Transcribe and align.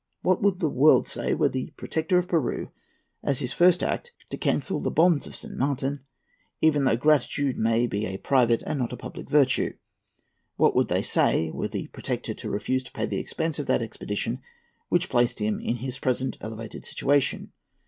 What 0.23 0.41
would 0.41 0.59
the 0.59 0.67
world 0.71 1.05
say, 1.05 1.35
were 1.35 1.47
the 1.49 1.73
Protector 1.77 2.17
of 2.17 2.27
Peru, 2.27 2.71
as 3.21 3.37
his 3.37 3.53
first 3.53 3.83
act, 3.83 4.11
to 4.31 4.35
cancel 4.39 4.81
the 4.81 4.89
bonds 4.89 5.27
of 5.27 5.35
San 5.35 5.55
Martin, 5.55 6.03
even 6.59 6.85
though 6.85 6.97
gratitude 6.97 7.55
may 7.55 7.85
be 7.85 8.07
a 8.07 8.17
private 8.17 8.63
and 8.63 8.79
not 8.79 8.91
a 8.91 8.97
public 8.97 9.29
virtue? 9.29 9.75
What 10.55 10.75
would 10.75 10.87
they 10.87 11.03
say, 11.03 11.51
were 11.51 11.67
the 11.67 11.85
Protector 11.89 12.33
to 12.33 12.49
refuse 12.49 12.81
to 12.81 12.91
pay 12.91 13.05
the 13.05 13.19
expense 13.19 13.59
of 13.59 13.67
that 13.67 13.83
expedition 13.83 14.41
which 14.89 15.07
placed 15.07 15.37
him 15.37 15.59
in 15.61 15.75
his 15.75 15.99
present 15.99 16.35
elevated 16.41 16.83
situation? 16.83 17.51